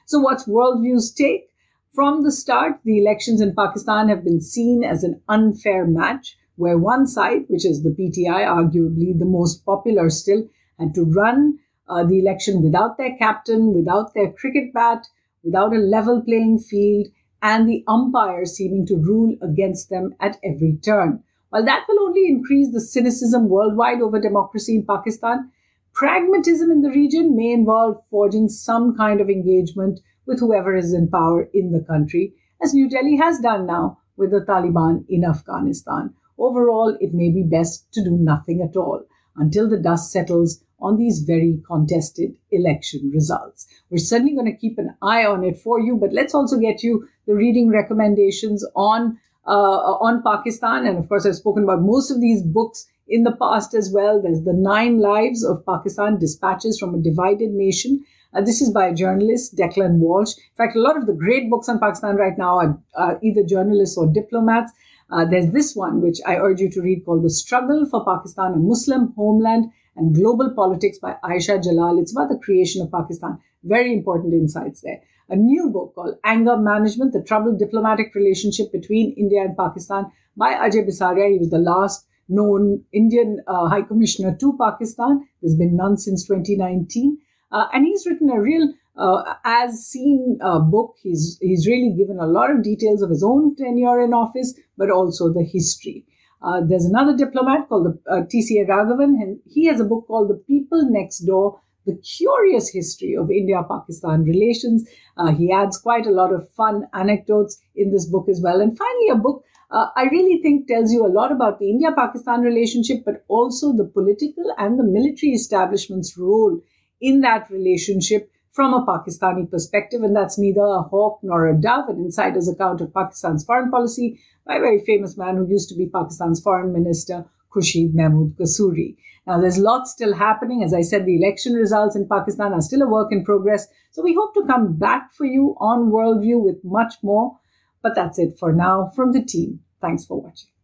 So, 0.07 0.21
what's 0.21 0.45
Worldview's 0.45 1.11
take? 1.11 1.51
From 1.93 2.23
the 2.23 2.31
start, 2.31 2.79
the 2.85 3.01
elections 3.01 3.41
in 3.41 3.57
Pakistan 3.57 4.09
have 4.09 4.23
been 4.23 4.41
seen 4.41 4.85
as 4.85 5.03
an 5.03 5.21
unfair 5.29 5.85
match 5.85 6.37
where 6.55 6.79
one 6.79 7.09
side, 7.09 7.47
which 7.49 7.67
is 7.67 7.83
the 7.83 7.91
PTI, 7.91 8.47
arguably 8.47 9.19
the 9.19 9.25
most 9.25 9.65
popular 9.67 10.11
still, 10.11 10.49
had 10.79 10.95
to 10.95 11.05
run 11.05 11.59
uh, 11.89 12.05
the 12.05 12.19
election 12.19 12.63
without 12.63 12.99
their 12.99 13.17
captain, 13.17 13.75
without 13.75 14.15
their 14.15 14.33
cricket 14.33 14.73
bat, 14.73 15.07
without 15.43 15.75
a 15.75 15.79
level 15.79 16.23
playing 16.23 16.59
field, 16.59 17.07
and 17.43 17.69
the 17.69 17.85
umpires 17.87 18.57
seeming 18.57 18.87
to 18.87 18.97
rule 18.97 19.37
against 19.43 19.91
them 19.91 20.15
at 20.21 20.39
every 20.43 20.77
turn. 20.83 21.23
While 21.51 21.65
that 21.65 21.85
will 21.89 22.09
only 22.09 22.27
increase 22.27 22.73
the 22.73 22.81
cynicism 22.81 23.49
worldwide 23.49 24.01
over 24.01 24.21
democracy 24.21 24.75
in 24.75 24.87
Pakistan, 24.87 25.51
Pragmatism 25.97 26.71
in 26.71 26.83
the 26.83 26.91
region 26.91 27.35
may 27.35 27.53
involve 27.53 28.05
forging 28.11 28.51
some 28.51 28.95
kind 28.99 29.19
of 29.19 29.31
engagement 29.31 30.01
with 30.27 30.41
whoever 30.41 30.77
is 30.77 30.93
in 30.93 31.09
power 31.09 31.49
in 31.55 31.73
the 31.73 31.81
country, 31.81 32.35
as 32.63 32.75
New 32.75 32.87
Delhi 32.87 33.17
has 33.17 33.39
done 33.39 33.65
now 33.65 33.97
with 34.15 34.31
the 34.31 34.43
Taliban 34.43 35.07
in 35.09 35.25
Afghanistan. 35.25 36.13
Overall, 36.37 36.99
it 37.01 37.15
may 37.15 37.31
be 37.31 37.43
best 37.43 37.91
to 37.95 38.05
do 38.05 38.11
nothing 38.11 38.61
at 38.61 38.77
all 38.77 39.07
until 39.37 39.71
the 39.71 39.79
dust 39.79 40.13
settles 40.13 40.63
on 40.81 40.97
these 40.97 41.21
very 41.21 41.61
contested 41.67 42.37
election 42.51 43.11
results. 43.13 43.67
We're 43.91 43.99
certainly 43.99 44.35
going 44.35 44.53
to 44.53 44.57
keep 44.57 44.79
an 44.79 44.95
eye 45.03 45.25
on 45.25 45.45
it 45.45 45.59
for 45.59 45.81
you, 45.81 45.97
but 45.97 46.13
let's 46.13 46.35
also 46.35 46.59
get 46.59 46.83
you 46.83 47.09
the 47.27 47.35
reading 47.35 47.71
recommendations 47.71 48.65
on 48.75 49.19
uh, 49.47 49.97
on 50.01 50.23
Pakistan. 50.23 50.87
And 50.87 50.99
of 50.99 51.09
course, 51.09 51.25
I've 51.25 51.37
spoken 51.37 51.63
about 51.63 51.83
most 51.83 52.11
of 52.11 52.21
these 52.21 52.43
books 52.43 52.87
in 53.09 53.23
the 53.23 53.37
past 53.37 53.75
as 53.75 53.91
well. 53.93 54.21
There's 54.21 54.43
The 54.43 54.53
Nine 54.53 54.99
Lives 54.99 55.45
of 55.45 55.65
Pakistan 55.65 56.19
Dispatches 56.19 56.79
from 56.79 56.95
a 56.95 56.99
Divided 57.03 57.53
Nation. 57.53 58.05
Uh, 58.35 58.41
this 58.41 58.61
is 58.61 58.71
by 58.71 58.89
a 58.89 58.95
journalist, 58.95 59.57
Declan 59.57 59.99
Walsh. 59.99 60.33
In 60.37 60.57
fact, 60.57 60.77
a 60.77 60.81
lot 60.81 60.97
of 60.97 61.07
the 61.07 61.15
great 61.15 61.49
books 61.49 61.69
on 61.69 61.79
Pakistan 61.79 62.17
right 62.17 62.37
now 62.37 62.59
are, 62.59 62.79
are 62.97 63.19
either 63.23 63.43
journalists 63.45 63.97
or 63.97 64.13
diplomats. 64.13 64.73
Uh, 65.11 65.25
there's 65.25 65.53
this 65.53 65.77
one, 65.77 66.03
which 66.03 66.19
I 66.27 66.37
urge 66.37 66.61
you 66.61 66.69
to 66.71 66.83
read, 66.83 67.05
called 67.05 67.23
The 67.23 67.31
Struggle 67.31 67.87
for 67.87 68.05
Pakistan, 68.05 68.55
a 68.55 68.57
Muslim 68.57 69.13
Homeland 69.17 69.71
and 69.97 70.15
Global 70.15 70.53
Politics 70.55 70.99
by 70.99 71.17
Ayesha 71.25 71.59
Jalal. 71.59 71.99
It's 71.99 72.13
about 72.13 72.29
the 72.29 72.39
creation 72.39 72.83
of 72.83 72.93
Pakistan. 72.93 73.39
Very 73.65 73.93
important 73.93 74.35
insights 74.35 74.81
there. 74.83 75.01
A 75.29 75.37
new 75.37 75.71
book 75.71 75.95
called 75.95 76.19
Anger 76.25 76.57
Management, 76.57 77.13
The 77.13 77.23
Troubled 77.23 77.59
Diplomatic 77.59 78.15
Relationship 78.15 78.71
Between 78.71 79.13
India 79.17 79.41
and 79.41 79.57
Pakistan 79.57 80.13
by 80.37 80.53
Ajay 80.55 80.87
Bisaria. 80.87 81.33
He 81.33 81.39
was 81.39 81.51
the 81.51 81.59
last 81.59 82.07
known 82.29 82.85
Indian 82.93 83.41
uh, 83.47 83.69
High 83.69 83.83
Commissioner 83.83 84.37
to 84.39 84.57
Pakistan. 84.59 85.27
There's 85.43 85.57
been 85.57 85.77
none 85.77 85.97
since 85.97 86.25
2019. 86.27 87.19
Uh, 87.51 87.67
and 87.73 87.87
he's 87.87 88.07
written 88.07 88.31
a 88.31 88.41
real 88.41 88.73
uh, 88.97 89.35
as 89.45 89.85
seen 89.87 90.39
uh, 90.43 90.59
book. 90.59 90.97
He's, 91.03 91.39
he's 91.41 91.67
really 91.67 91.93
given 91.97 92.19
a 92.19 92.27
lot 92.27 92.51
of 92.51 92.63
details 92.63 93.03
of 93.03 93.11
his 93.11 93.25
own 93.25 93.57
tenure 93.57 94.01
in 94.03 94.13
office, 94.13 94.55
but 94.77 94.91
also 94.91 95.33
the 95.33 95.45
history. 95.45 96.05
Uh, 96.43 96.61
there's 96.61 96.85
another 96.85 97.17
diplomat 97.17 97.69
called 97.69 97.87
the, 97.87 98.13
uh, 98.13 98.23
T.C.A. 98.29 98.67
Raghavan, 98.67 99.21
and 99.23 99.41
he 99.47 99.67
has 99.67 99.81
a 99.81 99.85
book 99.85 100.07
called 100.07 100.29
The 100.29 100.43
People 100.47 100.89
Next 100.91 101.21
Door, 101.21 101.61
the 101.87 101.97
curious 101.97 102.69
history 102.69 103.17
of 103.17 103.31
India 103.31 103.63
Pakistan 103.69 104.25
relations. 104.25 104.89
Uh, 105.17 105.33
he 105.33 105.53
adds 105.53 105.79
quite 105.79 106.07
a 106.07 106.11
lot 106.11 106.33
of 106.33 106.51
fun 106.53 106.87
anecdotes 106.93 107.59
in 107.75 107.93
this 107.93 108.07
book 108.07 108.29
as 108.29 108.41
well. 108.43 108.61
And 108.61 108.77
finally, 108.77 109.09
a 109.11 109.17
book 109.17 109.45
uh, 109.71 109.87
I 109.97 110.05
really 110.05 110.41
think 110.43 110.69
tells 110.69 110.93
you 110.93 111.05
a 111.05 111.09
lot 111.09 111.33
about 111.33 111.59
the 111.59 111.69
India 111.69 111.91
Pakistan 111.91 112.41
relationship, 112.41 113.05
but 113.05 113.25
also 113.29 113.73
the 113.73 113.85
political 113.85 114.45
and 114.59 114.79
the 114.79 114.85
military 114.85 115.33
establishment's 115.33 116.17
role 116.17 116.61
in 117.01 117.21
that 117.23 117.51
relationship 117.51 118.31
from 118.57 118.73
a 118.73 118.85
Pakistani 118.85 119.49
perspective. 119.49 120.03
And 120.03 120.17
that's 120.17 120.39
neither 120.39 120.63
a 120.63 120.83
hawk 120.83 121.21
nor 121.23 121.47
a 121.47 121.55
dove, 121.55 121.91
an 121.91 121.99
insider's 121.99 122.49
account 122.49 122.81
of 122.81 122.93
Pakistan's 122.93 123.45
foreign 123.45 123.71
policy 123.71 124.19
by 124.47 124.57
a 124.57 124.61
very 124.61 124.83
famous 124.85 125.17
man 125.17 125.37
who 125.37 125.47
used 125.47 125.69
to 125.69 125.77
be 125.77 125.87
Pakistan's 125.87 126.41
foreign 126.41 126.73
minister, 126.73 127.27
Khurshid 127.55 127.93
Mahmud 127.93 128.37
Kasuri. 128.37 128.97
Now, 129.27 129.41
there's 129.41 129.59
lots 129.59 129.91
still 129.91 130.15
happening. 130.15 130.63
As 130.63 130.73
I 130.73 130.81
said, 130.81 131.05
the 131.05 131.17
election 131.23 131.53
results 131.53 131.97
in 131.97 132.09
Pakistan 132.09 132.53
are 132.53 132.61
still 132.63 132.83
a 132.83 132.89
work 132.89 133.13
in 133.13 133.25
progress. 133.25 133.67
So 133.91 134.03
we 134.03 134.15
hope 134.15 134.33
to 134.35 134.47
come 134.47 134.77
back 134.77 135.13
for 135.13 135.27
you 135.27 135.57
on 135.61 135.91
Worldview 135.91 136.41
with 136.43 136.65
much 136.65 136.95
more. 137.03 137.39
But 137.83 137.95
that's 137.95 138.19
it 138.19 138.39
for 138.39 138.53
now 138.53 138.91
from 138.97 139.13
the 139.13 139.23
team. 139.23 139.61
Thanks 139.81 140.07
for 140.07 140.21
watching. 140.21 140.56